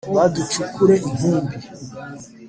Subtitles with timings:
[0.15, 1.57] baducure inkumbi